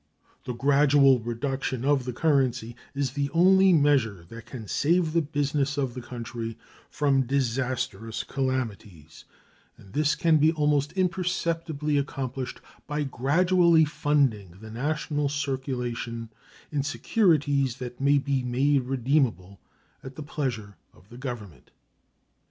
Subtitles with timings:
[0.45, 5.77] The gradual reduction of the currency is the only measure that can save the business
[5.77, 6.57] of the country
[6.89, 9.25] from disastrous calamities,
[9.77, 16.29] and this can be almost imperceptibly accomplished by gradually funding the national circulation
[16.71, 19.59] in securities that may be made redeemable
[20.03, 21.69] at the pleasure of the Government.